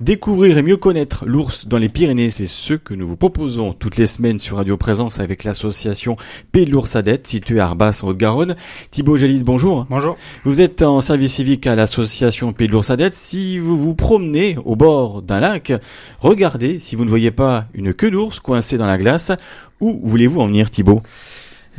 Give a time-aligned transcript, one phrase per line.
[0.00, 3.98] Découvrir et mieux connaître l'ours dans les Pyrénées, c'est ce que nous vous proposons toutes
[3.98, 6.16] les semaines sur Radio Présence avec l'association
[6.52, 8.56] Pays de l'Ours située à Arbas en Haute-Garonne.
[8.90, 9.86] Thibaut Gélis, bonjour.
[9.90, 10.16] Bonjour.
[10.44, 14.74] Vous êtes en service civique à l'association Pays de l'Ours Si vous vous promenez au
[14.74, 15.74] bord d'un lac,
[16.18, 19.32] regardez si vous ne voyez pas une queue d'ours coincée dans la glace.
[19.80, 21.02] Où voulez-vous en venir, Thibaut?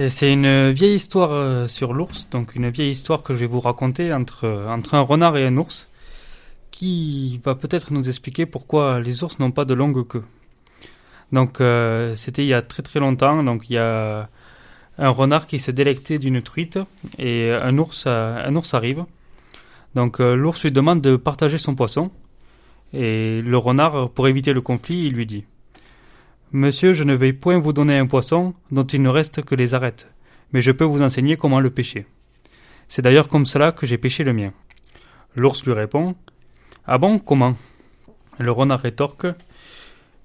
[0.10, 3.60] C'est une vieille histoire euh, sur l'ours, donc une vieille histoire que je vais vous
[3.62, 5.88] raconter entre, entre un renard et un ours
[6.82, 10.24] qui va peut-être nous expliquer pourquoi les ours n'ont pas de longue queue.
[11.32, 14.28] Donc euh, c'était il y a très très longtemps, donc il y a
[14.98, 16.80] un renard qui se délectait d'une truite
[17.20, 19.06] et un ours, euh, un ours arrive.
[19.94, 22.10] Donc euh, l'ours lui demande de partager son poisson
[22.94, 25.46] et le renard, pour éviter le conflit, il lui dit
[26.52, 29.76] Monsieur, je ne vais point vous donner un poisson dont il ne reste que les
[29.76, 30.12] arêtes,
[30.52, 32.08] mais je peux vous enseigner comment le pêcher.
[32.88, 34.52] C'est d'ailleurs comme cela que j'ai pêché le mien.
[35.36, 36.16] L'ours lui répond
[36.94, 37.56] ah bon, comment?
[38.38, 39.26] Le renard rétorque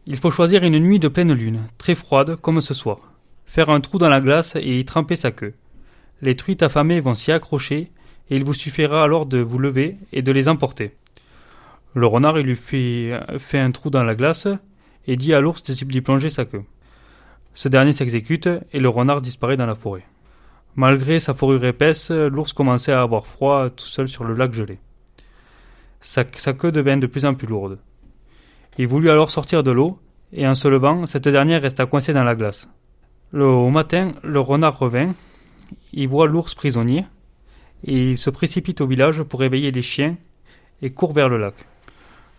[0.05, 2.99] Il faut choisir une nuit de pleine lune, très froide comme ce soir,
[3.45, 5.55] faire un trou dans la glace et y tremper sa queue.
[6.23, 7.93] Les truites affamées vont s'y accrocher,
[8.31, 10.97] et il vous suffira alors de vous lever et de les emporter.
[11.95, 14.49] Le renard lui fait, fait un trou dans la glace
[15.07, 16.65] et dit à l'ours d'y plonger sa queue.
[17.55, 20.05] Ce dernier s'exécute et le renard disparaît dans la forêt.
[20.75, 24.81] Malgré sa fourrure épaisse, l'ours commençait à avoir froid tout seul sur le lac gelé.
[26.07, 27.81] Sa, queue devint de plus en plus lourde.
[28.79, 29.99] Il voulut alors sortir de l'eau,
[30.33, 32.69] et en se levant, cette dernière resta coincée dans la glace.
[33.33, 35.15] Le, au matin, le renard revint,
[35.93, 37.05] il voit l'ours prisonnier,
[37.85, 40.17] et il se précipite au village pour réveiller les chiens
[40.81, 41.55] et court vers le lac.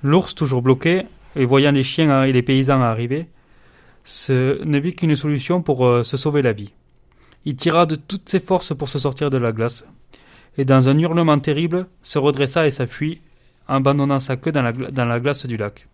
[0.02, 1.04] L'ours, toujours bloqué,
[1.36, 3.28] et voyant les chiens et les paysans arriver,
[4.30, 6.72] ne vit qu'une solution pour euh, se sauver la vie.
[7.44, 9.86] Il tira de toutes ses forces pour se sortir de la glace,
[10.58, 13.20] et dans un hurlement terrible, se redressa et s'enfuit
[13.68, 15.88] abandonnant sa queue dans la, dans la glace du lac.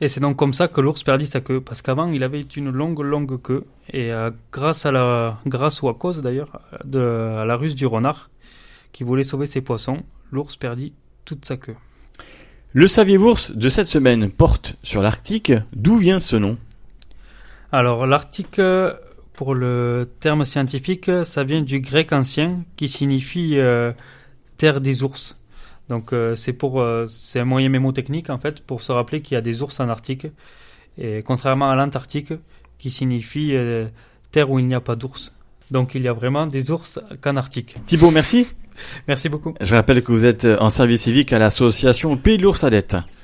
[0.00, 2.70] Et c'est donc comme ça que l'ours perdit sa queue, parce qu'avant il avait une
[2.70, 7.56] longue longue queue, et euh, grâce à la, grâce ou à cause d'ailleurs de la
[7.56, 8.30] ruse du renard,
[8.92, 10.92] qui voulait sauver ses poissons, l'ours perdit
[11.24, 11.76] toute sa queue.
[12.72, 14.30] Le saviez-vous de cette semaine?
[14.30, 15.52] Porte sur l'Arctique.
[15.72, 16.58] D'où vient ce nom?
[17.72, 18.60] Alors l'Arctique,
[19.32, 23.92] pour le terme scientifique, ça vient du grec ancien qui signifie euh,
[24.58, 25.38] terre des ours.
[25.88, 29.34] Donc euh, c'est pour euh, c'est un moyen mémotechnique en fait pour se rappeler qu'il
[29.34, 30.26] y a des ours en Arctique
[30.98, 32.32] et contrairement à l'Antarctique
[32.78, 33.86] qui signifie euh,
[34.32, 35.32] terre où il n'y a pas d'ours.
[35.70, 37.76] Donc il y a vraiment des ours qu'en Arctique.
[37.86, 38.48] Thibaut, merci.
[39.08, 39.54] merci beaucoup.
[39.60, 42.64] Je rappelle que vous êtes en service civique à l'association Pays de l'Ours